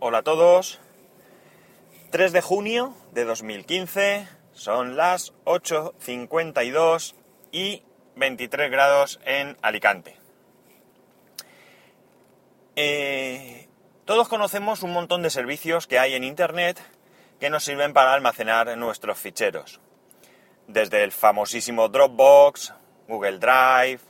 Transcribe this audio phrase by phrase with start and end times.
[0.00, 0.80] Hola a todos.
[2.10, 7.14] 3 de junio de 2015, son las 8.52
[7.52, 7.84] y
[8.16, 10.16] 23 grados en Alicante.
[12.76, 13.68] Eh,
[14.04, 16.80] todos conocemos un montón de servicios que hay en Internet
[17.38, 19.80] que nos sirven para almacenar nuestros ficheros.
[20.66, 22.74] Desde el famosísimo Dropbox,
[23.06, 24.00] Google Drive,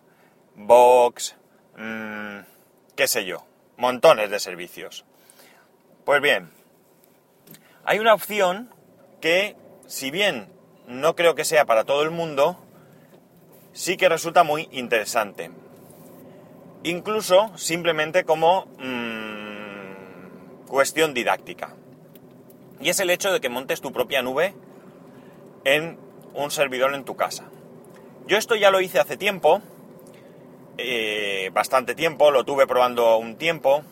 [0.54, 1.36] Box,
[1.76, 2.38] mmm,
[2.96, 3.44] qué sé yo,
[3.76, 5.04] montones de servicios.
[6.04, 6.50] Pues bien,
[7.86, 8.70] hay una opción
[9.22, 10.48] que, si bien
[10.86, 12.58] no creo que sea para todo el mundo,
[13.72, 15.50] sí que resulta muy interesante.
[16.82, 21.74] Incluso simplemente como mmm, cuestión didáctica.
[22.80, 24.54] Y es el hecho de que montes tu propia nube
[25.64, 25.98] en
[26.34, 27.44] un servidor en tu casa.
[28.26, 29.62] Yo esto ya lo hice hace tiempo,
[30.76, 33.84] eh, bastante tiempo, lo tuve probando un tiempo,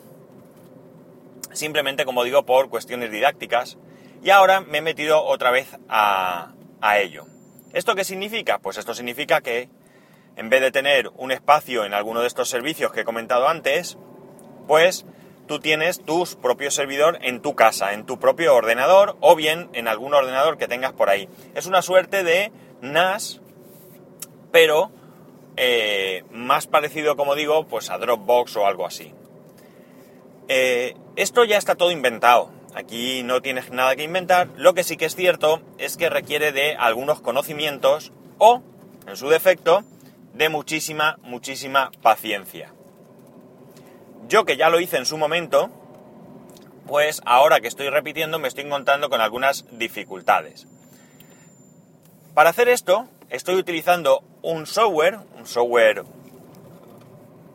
[1.53, 3.77] simplemente como digo por cuestiones didácticas,
[4.21, 7.25] y ahora me he metido otra vez a, a ello.
[7.73, 8.59] ¿Esto qué significa?
[8.59, 9.69] Pues esto significa que
[10.35, 13.97] en vez de tener un espacio en alguno de estos servicios que he comentado antes,
[14.67, 15.05] pues
[15.47, 19.87] tú tienes tu propio servidor en tu casa, en tu propio ordenador o bien en
[19.87, 21.27] algún ordenador que tengas por ahí.
[21.53, 22.51] Es una suerte de
[22.81, 23.41] NAS,
[24.51, 24.91] pero
[25.57, 29.13] eh, más parecido, como digo, pues a Dropbox o algo así.
[30.47, 32.51] Eh, esto ya está todo inventado.
[32.75, 34.49] Aquí no tienes nada que inventar.
[34.55, 38.61] Lo que sí que es cierto es que requiere de algunos conocimientos o,
[39.07, 39.83] en su defecto,
[40.33, 42.73] de muchísima, muchísima paciencia.
[44.27, 45.69] Yo que ya lo hice en su momento,
[46.87, 50.67] pues ahora que estoy repitiendo me estoy encontrando con algunas dificultades.
[52.33, 56.03] Para hacer esto, estoy utilizando un software, un software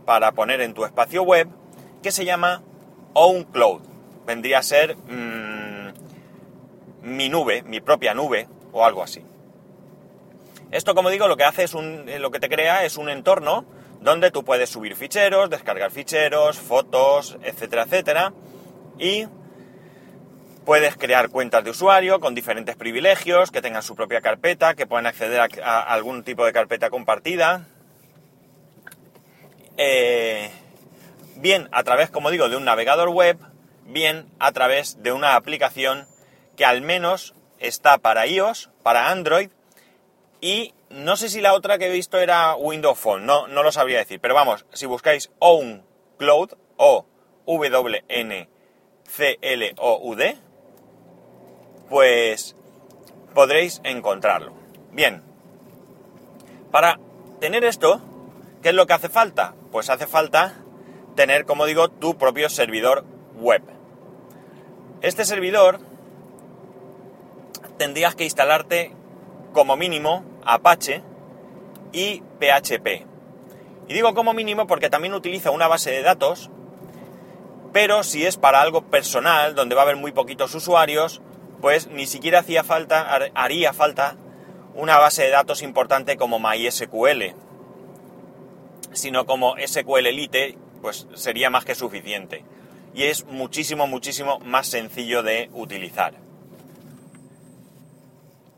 [0.07, 1.49] para poner en tu espacio web,
[2.03, 2.63] que se llama
[3.13, 3.83] OwnCloud.
[4.27, 5.93] Vendría a ser mmm,
[7.03, 9.25] mi nube, mi propia nube o algo así.
[10.71, 13.65] Esto, como digo, lo que hace es un, lo que te crea es un entorno
[14.01, 18.33] donde tú puedes subir ficheros, descargar ficheros, fotos, etcétera, etcétera,
[18.99, 19.27] y
[20.67, 25.07] puedes crear cuentas de usuario con diferentes privilegios, que tengan su propia carpeta, que puedan
[25.07, 27.67] acceder a, a algún tipo de carpeta compartida.
[29.79, 30.51] Eh,
[31.39, 33.39] bien a través, como digo, de un navegador web,
[33.85, 36.07] bien a través de una aplicación
[36.57, 39.51] que al menos está para iOS, para Android
[40.41, 43.73] y no sé si la otra que he visto era Windows Phone, no, no lo
[43.73, 47.07] sabría decir, pero vamos, si buscáis OwnCloud o
[47.47, 48.49] W N
[49.05, 50.37] C L O U D,
[51.89, 52.57] pues
[53.35, 54.53] podréis encontrarlo.
[54.93, 55.23] Bien,
[56.71, 56.99] para
[57.41, 58.01] tener esto,
[58.63, 59.55] ¿qué es lo que hace falta?
[59.73, 60.57] Pues hace falta
[61.19, 63.61] tener, como digo, tu propio servidor web.
[65.01, 65.81] Este servidor
[67.77, 68.93] tendrías que instalarte
[69.53, 71.03] como mínimo Apache
[71.91, 73.05] y PHP.
[73.89, 76.51] Y digo como mínimo porque también utiliza una base de datos,
[77.73, 81.21] pero si es para algo personal, donde va a haber muy poquitos usuarios,
[81.61, 84.15] pues ni siquiera hacía falta, haría falta
[84.77, 87.35] una base de datos importante como MySQL,
[88.93, 92.45] sino como SQL Elite, pues sería más que suficiente.
[92.95, 96.15] Y es muchísimo, muchísimo más sencillo de utilizar.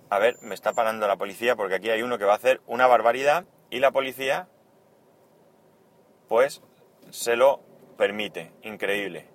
[0.08, 2.60] A ver, me está parando la policía porque aquí hay uno que va a hacer
[2.66, 4.48] una barbaridad y la policía,
[6.28, 6.62] pues,
[7.10, 7.60] se lo
[7.96, 8.50] permite.
[8.62, 9.26] Increíble.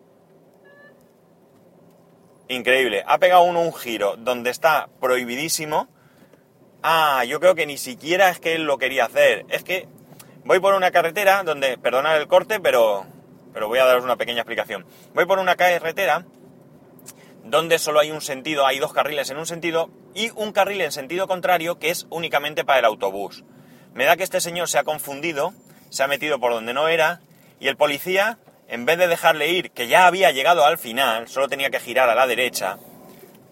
[2.48, 3.04] Increíble.
[3.08, 5.88] Ha pegado uno un giro donde está prohibidísimo.
[6.84, 9.46] Ah, yo creo que ni siquiera es que él lo quería hacer.
[9.50, 9.88] Es que
[10.46, 13.06] voy por una carretera donde, perdonad el corte, pero,
[13.54, 14.86] pero voy a daros una pequeña explicación.
[15.14, 16.26] Voy por una carretera
[17.44, 20.92] donde solo hay un sentido, hay dos carriles en un sentido y un carril en
[20.92, 23.44] sentido contrario que es únicamente para el autobús.
[23.94, 25.54] Me da que este señor se ha confundido,
[25.90, 27.22] se ha metido por donde no era
[27.60, 31.48] y el policía en vez de dejarle ir, que ya había llegado al final, solo
[31.48, 32.78] tenía que girar a la derecha,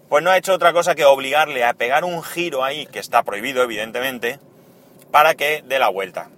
[0.09, 3.23] pues no ha hecho otra cosa que obligarle a pegar un giro ahí, que está
[3.23, 4.39] prohibido evidentemente,
[5.11, 6.29] para que dé la vuelta.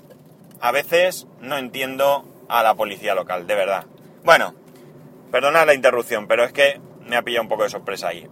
[0.59, 3.85] A veces no entiendo a la policía local, de verdad.
[4.23, 4.55] Bueno,
[5.31, 8.27] perdonad la interrupción, pero es que me ha pillado un poco de sorpresa ahí.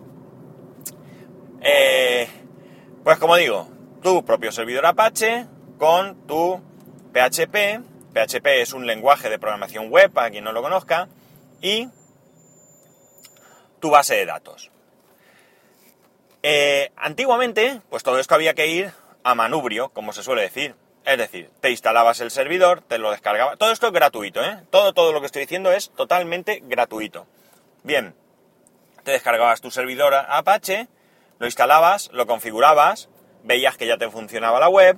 [1.62, 2.28] Eh,
[3.04, 3.68] pues como digo,
[4.02, 5.46] tu propio servidor Apache
[5.78, 6.62] con tu
[7.14, 7.82] PHP,
[8.14, 11.08] PHP es un lenguaje de programación web, para quien no lo conozca,
[11.62, 11.90] y
[13.80, 14.72] tu base de datos.
[16.42, 18.92] Eh, antiguamente, pues todo esto había que ir
[19.24, 20.76] a manubrio, como se suele decir.
[21.06, 23.58] Es decir, te instalabas el servidor, te lo descargabas.
[23.58, 24.60] Todo esto es gratuito, ¿eh?
[24.70, 27.28] Todo, todo lo que estoy diciendo es totalmente gratuito.
[27.84, 28.16] Bien,
[29.04, 30.88] te descargabas tu servidor Apache,
[31.40, 33.10] lo instalabas, lo configurabas,
[33.44, 34.98] veías que ya te funcionaba la web,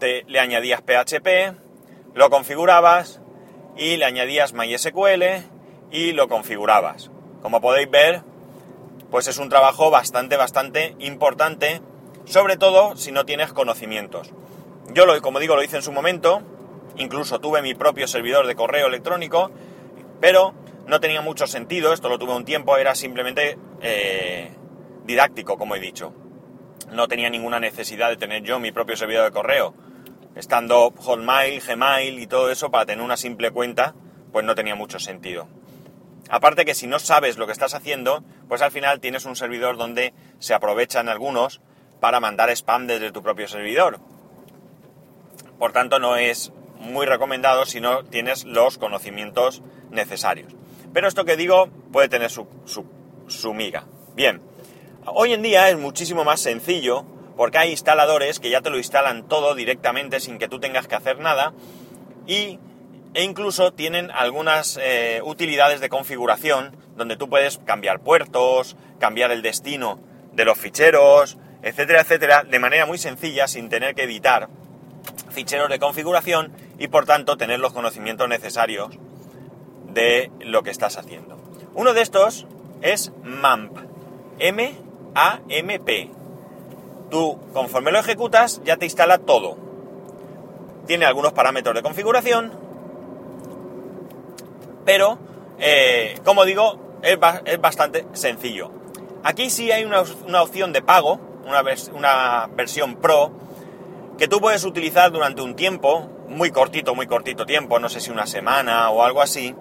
[0.00, 1.54] te, le añadías PHP,
[2.14, 3.20] lo configurabas
[3.76, 5.44] y le añadías MySQL
[5.92, 7.10] y lo configurabas.
[7.40, 8.22] Como podéis ver,
[9.12, 11.80] pues es un trabajo bastante, bastante importante,
[12.24, 14.32] sobre todo si no tienes conocimientos.
[14.92, 16.42] Yo, lo, como digo, lo hice en su momento,
[16.96, 19.50] incluso tuve mi propio servidor de correo electrónico,
[20.20, 20.54] pero
[20.86, 24.50] no tenía mucho sentido, esto lo tuve un tiempo, era simplemente eh,
[25.04, 26.12] didáctico, como he dicho.
[26.90, 29.74] No tenía ninguna necesidad de tener yo mi propio servidor de correo.
[30.34, 33.94] Estando Hotmail, Gmail y todo eso para tener una simple cuenta,
[34.32, 35.46] pues no tenía mucho sentido.
[36.28, 39.76] Aparte que si no sabes lo que estás haciendo, pues al final tienes un servidor
[39.76, 41.60] donde se aprovechan algunos
[42.00, 44.00] para mandar spam desde tu propio servidor.
[45.60, 50.54] Por tanto, no es muy recomendado si no tienes los conocimientos necesarios.
[50.94, 52.46] Pero esto que digo puede tener su,
[53.54, 53.84] miga.
[54.16, 54.40] Bien,
[55.04, 57.04] hoy en día es muchísimo más sencillo
[57.36, 60.94] porque hay instaladores que ya te lo instalan todo directamente sin que tú tengas que
[60.94, 61.52] hacer nada
[62.26, 62.58] y,
[63.12, 69.42] e incluso tienen algunas eh, utilidades de configuración donde tú puedes cambiar puertos, cambiar el
[69.42, 70.00] destino
[70.32, 74.48] de los ficheros, etcétera, etcétera, de manera muy sencilla sin tener que editar
[75.30, 78.90] ficheros de configuración y por tanto tener los conocimientos necesarios
[79.92, 81.38] de lo que estás haciendo.
[81.74, 82.46] Uno de estos
[82.82, 83.76] es MAMP.
[84.38, 86.10] M-A-M-P.
[87.10, 89.56] Tú, conforme lo ejecutas, ya te instala todo.
[90.86, 92.52] Tiene algunos parámetros de configuración,
[94.84, 95.18] pero,
[95.58, 97.18] eh, como digo, es,
[97.60, 98.70] bastante sencillo.
[99.22, 100.00] Aquí sí hay una,
[100.42, 101.62] opción de pago, una,
[101.92, 103.30] una versión Pro,
[104.20, 108.10] que tú puedes utilizar durante un tiempo, muy cortito, muy cortito tiempo, no sé si
[108.10, 109.54] una semana o algo así,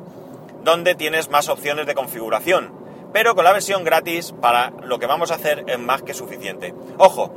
[0.65, 2.73] donde tienes más opciones de configuración.
[3.13, 6.75] Pero con la versión gratis, para lo que vamos a hacer es más que suficiente.
[6.97, 7.33] Ojo,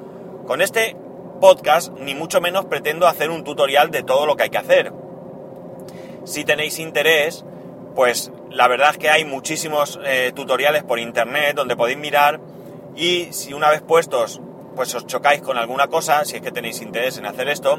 [0.49, 0.97] con este
[1.41, 4.93] podcast ni mucho menos pretendo hacer un tutorial de todo lo que hay que hacer.
[6.25, 7.45] Si tenéis interés,
[7.95, 12.41] pues la verdad es que hay muchísimos eh, tutoriales por internet donde podéis mirar
[12.97, 14.41] y si una vez puestos,
[14.75, 17.79] pues os chocáis con alguna cosa, si es que tenéis interés en hacer esto,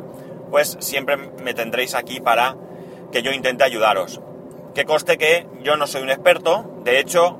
[0.51, 2.55] pues siempre me tendréis aquí para
[3.11, 4.21] que yo intente ayudaros.
[4.73, 7.33] Que coste que yo no soy un experto, de hecho,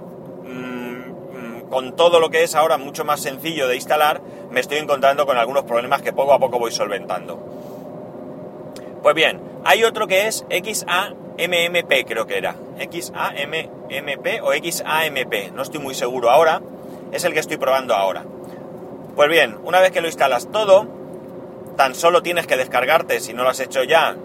[0.44, 4.22] mm, mm, con todo lo que es ahora mucho más sencillo de instalar,
[4.52, 7.40] me estoy encontrando con algunos problemas que poco a poco voy solventando.
[9.02, 12.56] Pues bien, hay otro que es XAMMP, creo que era.
[12.80, 16.62] XAMMP o XAMP, no estoy muy seguro ahora,
[17.12, 18.24] es el que estoy probando ahora.
[19.16, 20.88] Pues bien, una vez que lo instalas todo,
[21.78, 24.16] tan solo tienes que descargarte, si no lo has hecho ya,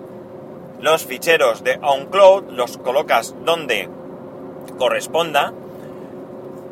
[0.80, 3.88] los ficheros de OnCloud, los colocas donde
[4.78, 5.52] corresponda,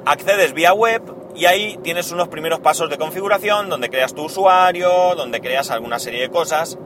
[0.07, 1.03] accedes vía web
[1.35, 5.99] y ahí tienes unos primeros pasos de configuración donde creas tu usuario, donde creas alguna
[5.99, 6.79] serie de cosas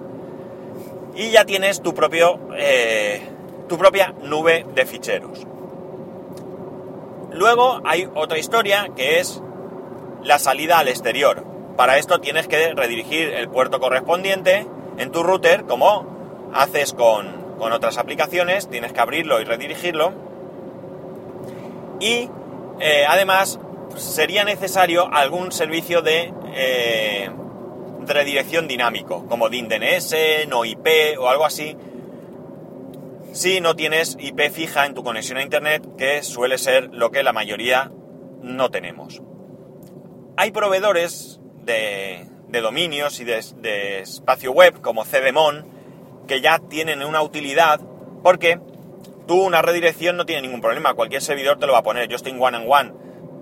[1.15, 3.23] y ya tienes tu, propio, eh,
[3.69, 5.47] tu propia nube de ficheros.
[7.33, 9.41] Luego hay otra historia que es
[10.23, 11.45] la salida al exterior.
[11.77, 14.67] Para esto tienes que redirigir el puerto correspondiente
[14.99, 20.13] en tu router como haces con, otras aplicaciones, tienes que abrirlo y redirigirlo.
[22.01, 22.31] Y
[22.81, 23.61] eh, además
[23.97, 27.31] sería necesario algún servicio de, eh,
[28.07, 30.15] redirección dinámico, como DNS,
[30.49, 31.77] no IP o algo así,
[33.33, 37.23] si no tienes IP fija en tu conexión a Internet, que suele ser lo que
[37.23, 37.91] la mayoría
[38.43, 39.23] no tenemos.
[40.41, 42.27] Hay proveedores de,
[42.63, 45.67] dominios y de, espacio web como CDMON,
[46.27, 47.79] que ya tienen una utilidad
[48.23, 48.59] porque
[49.29, 52.09] tú una redirección no tiene ningún problema, cualquier servidor te lo va a poner.
[52.09, 52.93] Yo estoy en one and one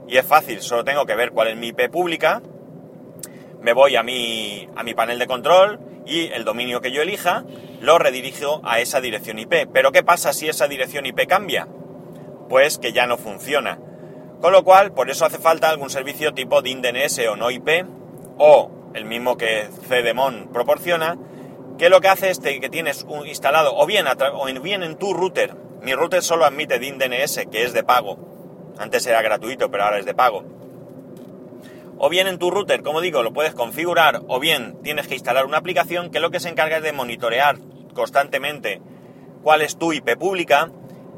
[0.08, 2.42] y es fácil, solo tengo que ver cuál es mi IP pública,
[3.62, 7.44] me voy a mi, a mi panel de control y el dominio que yo elija
[7.80, 9.68] lo redirijo a esa dirección IP.
[9.72, 11.68] Pero ¿qué pasa si esa dirección IP cambia?
[12.48, 13.78] Pues que ya no funciona.
[14.40, 17.84] Con lo cual, por eso hace falta algún servicio tipo DNS o no IP
[18.38, 21.18] o el mismo que CDMON proporciona,
[21.76, 25.12] que lo que hace es que tienes un instalado o bien, o bien en tu
[25.12, 25.56] router.
[25.82, 28.18] Mi router solo admite DIN DNS, que es de pago.
[28.78, 30.44] Antes era gratuito, pero ahora es de pago.
[31.98, 35.46] O bien en tu router, como digo, lo puedes configurar, o bien tienes que instalar
[35.46, 37.58] una aplicación que lo que se encarga es de monitorear
[37.92, 38.80] constantemente
[39.42, 40.70] cuál es tu IP pública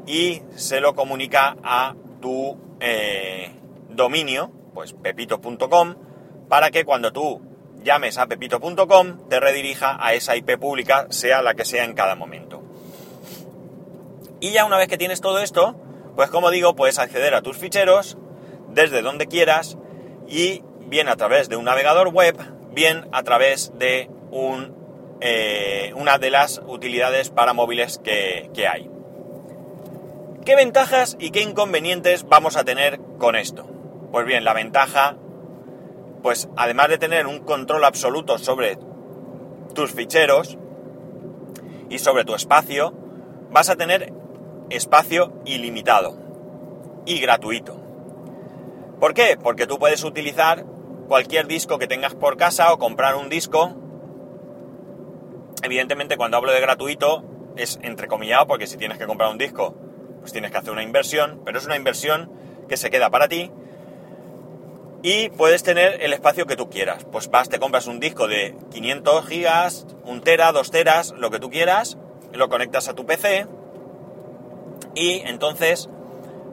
[0.07, 3.51] y se lo comunica a tu eh,
[3.89, 5.95] dominio, pues pepito.com,
[6.49, 7.41] para que cuando tú
[7.83, 12.15] llames a pepito.com, te redirija a esa IP pública, sea la que sea en cada
[12.15, 12.61] momento.
[14.39, 15.75] Y ya una vez que tienes todo esto,
[16.15, 18.17] Pues como digo, puedes acceder a tus ficheros
[18.67, 19.77] desde donde quieras
[20.27, 22.35] y bien a través de un navegador web,
[22.73, 24.09] bien a través de
[25.21, 28.89] eh, una de las utilidades para móviles que hay.
[30.45, 33.63] ¿Qué ventajas y qué inconvenientes vamos a tener con esto?
[34.11, 35.15] Pues bien, la ventaja,
[36.23, 38.79] pues además de tener un control absoluto sobre
[39.75, 40.57] tus ficheros
[41.89, 42.91] y sobre tu espacio,
[43.51, 44.13] vas a tener
[44.71, 46.17] espacio ilimitado
[47.05, 47.79] y gratuito.
[48.99, 49.37] ¿Por qué?
[49.37, 50.65] Porque tú puedes utilizar
[51.07, 53.75] cualquier disco que tengas por casa o comprar un disco.
[55.61, 57.23] Evidentemente cuando hablo de gratuito
[57.57, 59.75] es entrecomillado porque si tienes que comprar un disco
[60.21, 62.31] pues tienes que hacer una inversión, pero es una inversión
[62.69, 63.51] que se queda para ti
[65.03, 67.05] y puedes tener el espacio que tú quieras.
[67.11, 71.39] Pues vas, te compras un disco de 500 gigas, un tera, dos teras, lo que
[71.39, 71.97] tú quieras,
[72.33, 73.47] lo conectas a tu PC
[74.95, 75.89] y entonces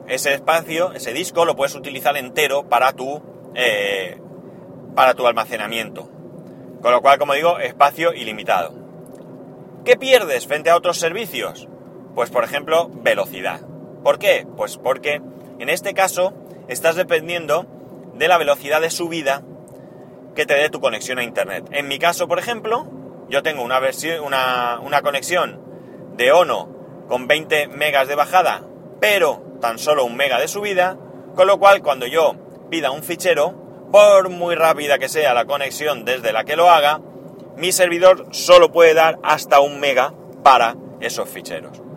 [0.09, 3.21] ese espacio, ese disco, lo puedes utilizar entero para tu,
[3.53, 4.19] eh,
[4.95, 6.09] para tu almacenamiento.
[6.81, 8.73] Con lo cual, como digo, espacio ilimitado.
[9.85, 11.68] ¿Qué pierdes frente a otros servicios?
[12.15, 13.61] Pues por ejemplo, velocidad.
[14.03, 14.47] ¿Por qué?
[14.57, 15.21] Pues porque
[15.59, 16.33] en este caso
[16.67, 17.65] estás dependiendo
[18.15, 19.43] de la velocidad de subida
[20.35, 21.67] que te dé tu conexión a internet.
[21.71, 22.87] En mi caso, por ejemplo,
[23.29, 25.61] yo tengo una versión, una, una conexión
[26.15, 26.69] de ONO
[27.07, 28.63] con 20 megas de bajada,
[28.99, 30.97] pero tan solo un mega de subida,
[31.35, 32.35] con lo cual cuando yo
[32.69, 37.01] pida un fichero, por muy rápida que sea la conexión desde la que lo haga,
[37.57, 40.13] mi servidor solo puede dar hasta un mega
[40.43, 41.88] para esos ficheros.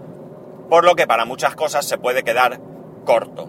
[0.72, 2.58] Por lo que para muchas cosas se puede quedar
[3.04, 3.46] corto.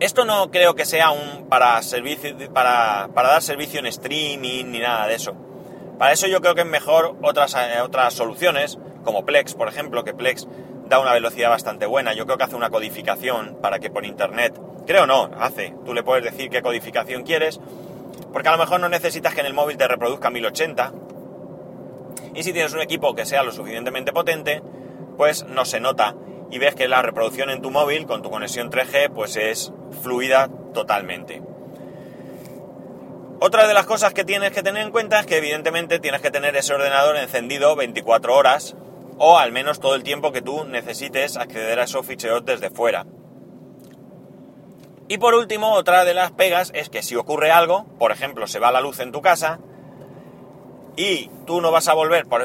[0.00, 4.78] Esto no creo que sea un para, servicio, para, para dar servicio en streaming ni
[4.78, 5.36] nada de eso.
[5.98, 10.02] Para eso yo creo que es mejor otras, eh, otras soluciones, como Plex, por ejemplo,
[10.02, 10.48] que Plex
[10.88, 12.14] da una velocidad bastante buena.
[12.14, 16.02] Yo creo que hace una codificación para que por internet, creo no, hace, tú le
[16.02, 17.60] puedes decir qué codificación quieres,
[18.32, 20.94] porque a lo mejor no necesitas que en el móvil te reproduzca 1080.
[22.34, 24.62] Y si tienes un equipo que sea lo suficientemente potente,
[25.16, 26.14] pues no se nota
[26.50, 30.48] y ves que la reproducción en tu móvil con tu conexión 3G pues es fluida
[30.74, 31.42] totalmente.
[33.38, 36.30] Otra de las cosas que tienes que tener en cuenta es que evidentemente tienes que
[36.30, 38.76] tener ese ordenador encendido 24 horas
[39.18, 43.06] o al menos todo el tiempo que tú necesites acceder a esos ficheros desde fuera.
[45.08, 48.58] Y por último, otra de las pegas es que si ocurre algo, por ejemplo, se
[48.58, 49.60] va la luz en tu casa
[50.96, 52.42] y tú no vas a volver, por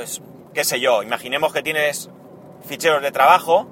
[0.54, 2.10] qué sé yo, imaginemos que tienes
[2.66, 3.68] ficheros de trabajo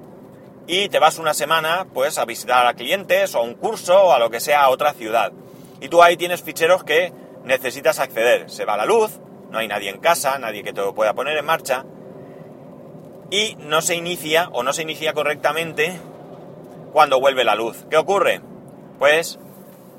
[0.66, 4.12] y te vas una semana pues a visitar a clientes o a un curso o
[4.12, 5.32] a lo que sea a otra ciudad.
[5.80, 7.12] Y tú ahí tienes ficheros que
[7.44, 8.50] necesitas acceder.
[8.50, 9.20] Se va la luz,
[9.50, 11.84] no hay nadie en casa, nadie que te lo pueda poner en marcha
[13.30, 15.98] y no se inicia o no se inicia correctamente
[16.92, 17.86] cuando vuelve la luz.
[17.88, 18.40] ¿Qué ocurre?
[18.98, 19.38] Pues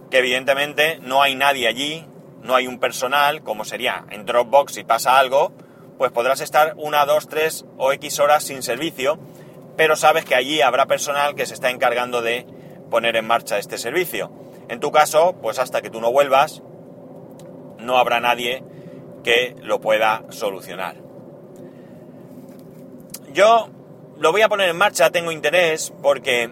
[0.10, 2.06] que evidentemente no hay nadie allí,
[2.42, 5.54] no hay un personal, como sería en Dropbox si pasa algo,
[6.02, 9.20] pues podrás estar una, dos, tres o X horas sin servicio,
[9.78, 12.48] pero sabes que allí habrá personal que se está encargando de
[12.90, 14.32] poner en marcha este servicio.
[14.68, 16.64] En tu caso, pues hasta que tú no vuelvas,
[17.78, 18.64] no habrá nadie
[19.24, 20.96] que lo pueda solucionar.
[23.32, 23.70] Yo
[24.18, 26.50] lo voy a poner en marcha, tengo interés, porque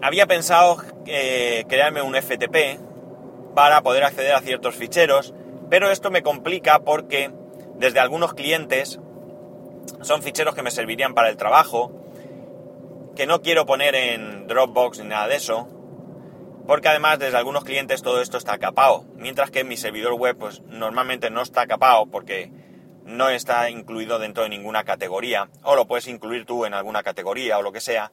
[0.00, 2.78] había pensado eh, crearme un FTP
[3.56, 5.34] para poder acceder a ciertos ficheros,
[5.70, 7.41] pero esto me complica porque
[7.82, 9.00] desde algunos clientes
[10.02, 11.90] son ficheros que me servirían para el trabajo,
[13.16, 15.66] que no quiero poner en Dropbox ni nada de eso,
[16.68, 20.60] porque además desde algunos clientes todo esto está capado, mientras que mi servidor web pues
[20.62, 22.52] normalmente no está capado porque
[23.04, 27.58] no está incluido dentro de ninguna categoría, o lo puedes incluir tú en alguna categoría
[27.58, 28.12] o lo que sea,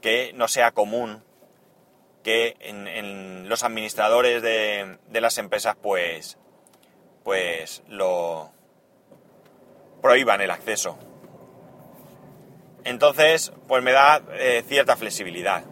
[0.00, 1.24] que no sea común
[2.22, 6.38] que en, los administradores de, las empresas pues,
[7.24, 8.52] pues lo
[10.06, 10.96] prohíban el acceso.
[12.84, 15.64] Entonces, pues me da eh, cierta flexibilidad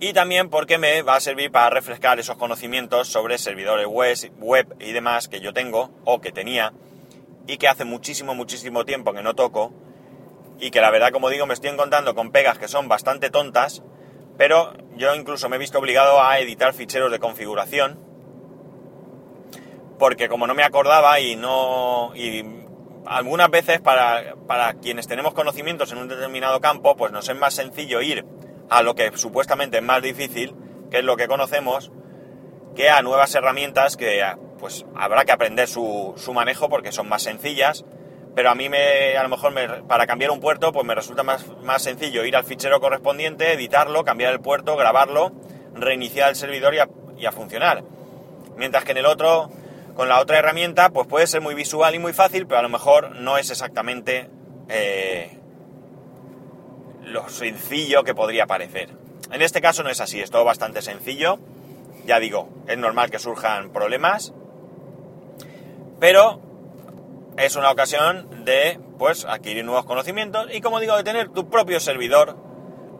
[0.00, 4.90] y también porque me va a servir para refrescar esos conocimientos sobre servidores web, y
[4.90, 6.72] demás que yo tengo o que tenía
[7.46, 9.72] y que hace muchísimo, muchísimo tiempo que no toco
[10.58, 13.84] y que la verdad, como digo, me estoy encontrando con pegas que son bastante tontas,
[14.36, 18.00] pero yo incluso me he visto obligado a editar ficheros de configuración
[19.98, 22.12] porque como no me acordaba y no...
[22.14, 22.44] Y
[23.06, 27.54] algunas veces para, para quienes tenemos conocimientos en un determinado campo, pues nos es más
[27.54, 28.24] sencillo ir
[28.68, 30.54] a lo que supuestamente es más difícil,
[30.90, 31.92] que es lo que conocemos,
[32.74, 34.22] que a nuevas herramientas que
[34.58, 37.84] pues habrá que aprender su, su manejo porque son más sencillas,
[38.36, 39.54] pero a mí me, a lo mejor
[39.86, 44.04] para cambiar un puerto, pues me resulta más, más sencillo ir al fichero correspondiente, editarlo,
[44.04, 45.32] cambiar el puerto, grabarlo,
[45.74, 47.82] reiniciar el servidor y a, funcionar.
[48.56, 49.50] Mientras que en el otro,
[49.96, 52.68] con la otra herramienta, pues puede ser muy visual y muy fácil, pero a lo
[52.68, 54.28] mejor no es exactamente
[54.68, 55.38] eh,
[57.02, 58.90] lo sencillo que podría parecer.
[59.32, 61.38] En este caso no es así, es todo bastante sencillo.
[62.04, 64.34] Ya digo, es normal que surjan problemas,
[65.98, 66.40] pero
[67.38, 71.80] es una ocasión de pues adquirir nuevos conocimientos y como digo de tener tu propio
[71.80, 72.36] servidor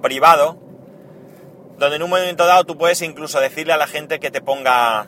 [0.03, 0.59] privado
[1.79, 5.07] donde en un momento dado tú puedes incluso decirle a la gente que te ponga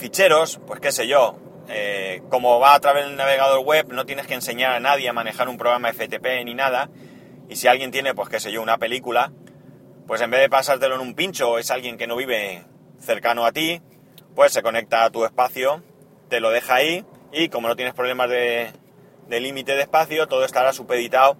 [0.00, 1.36] ficheros pues qué sé yo
[1.68, 5.12] eh, como va a través del navegador web no tienes que enseñar a nadie a
[5.12, 6.88] manejar un programa FTP ni nada
[7.48, 9.30] y si alguien tiene pues qué sé yo una película
[10.06, 12.64] pues en vez de pasártelo en un pincho es alguien que no vive
[12.98, 13.82] cercano a ti
[14.34, 15.82] pues se conecta a tu espacio
[16.30, 18.72] te lo deja ahí y como no tienes problemas de,
[19.28, 21.36] límite de espacio, todo estará supeditado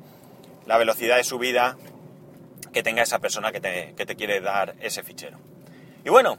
[0.66, 1.76] la velocidad de subida
[2.72, 5.38] que tenga esa persona que te quiere dar ese fichero.
[6.04, 6.38] Y bueno,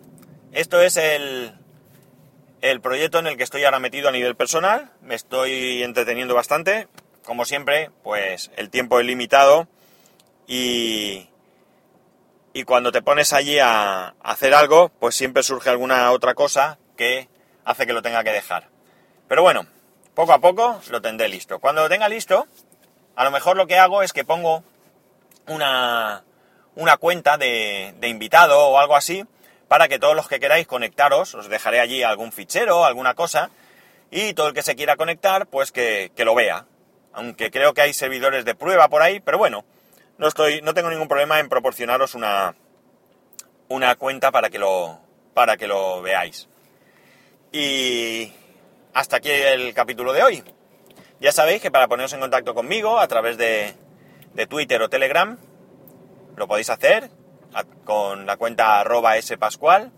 [0.53, 1.53] esto es el,
[2.61, 4.91] el proyecto en el que estoy ahora metido a nivel personal.
[5.01, 6.87] Me estoy entreteniendo bastante.
[7.25, 9.67] Como siempre, pues el tiempo es limitado
[10.47, 11.27] y,
[12.53, 17.29] y cuando te pones allí a hacer algo, pues siempre surge alguna otra cosa que
[17.65, 18.69] hace que lo tenga que dejar.
[19.27, 19.65] Pero bueno,
[20.13, 21.59] poco a poco lo tendré listo.
[21.59, 22.47] Cuando lo tenga listo,
[23.15, 24.63] a lo mejor lo que hago es que pongo
[25.47, 26.23] una,
[26.75, 29.25] una cuenta de, invitado o algo así
[29.71, 33.51] para que todos los que queráis conectaros, os dejaré allí algún fichero, alguna cosa,
[34.11, 36.65] y todo el que se quiera conectar, pues que, lo vea.
[37.13, 39.63] Aunque creo que hay servidores de prueba por ahí, pero bueno,
[40.17, 42.53] no estoy, no tengo ningún problema en proporcionaros una,
[43.69, 44.99] una cuenta para que lo,
[45.33, 46.49] para que lo veáis.
[47.53, 48.29] Y,
[48.93, 50.43] hasta aquí el capítulo de hoy.
[51.21, 53.73] Ya sabéis que para poneros en contacto conmigo a través de,
[54.49, 55.37] Twitter o Telegram,
[56.35, 57.09] lo podéis hacer
[57.85, 59.91] con la cuenta arroba spascual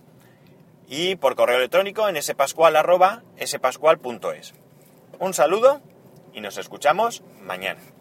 [0.88, 4.54] y por correo electrónico en spascual arroba spascual.es.
[5.19, 5.82] Un saludo
[6.34, 7.92] y nos escuchamos mañana.